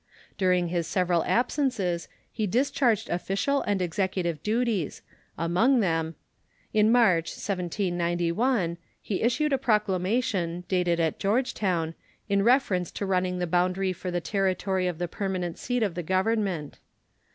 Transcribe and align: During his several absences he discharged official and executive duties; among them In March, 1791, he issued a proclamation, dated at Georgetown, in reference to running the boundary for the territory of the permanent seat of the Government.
During 0.35 0.69
his 0.69 0.87
several 0.87 1.23
absences 1.25 2.07
he 2.31 2.47
discharged 2.47 3.07
official 3.07 3.61
and 3.61 3.83
executive 3.83 4.41
duties; 4.41 5.03
among 5.37 5.79
them 5.79 6.15
In 6.73 6.91
March, 6.91 7.27
1791, 7.33 8.79
he 8.99 9.21
issued 9.21 9.53
a 9.53 9.59
proclamation, 9.59 10.63
dated 10.67 10.99
at 10.99 11.19
Georgetown, 11.19 11.93
in 12.27 12.41
reference 12.41 12.89
to 12.93 13.05
running 13.05 13.37
the 13.37 13.45
boundary 13.45 13.93
for 13.93 14.09
the 14.09 14.19
territory 14.19 14.87
of 14.87 14.97
the 14.97 15.07
permanent 15.07 15.59
seat 15.59 15.83
of 15.83 15.93
the 15.93 16.01
Government. 16.01 16.79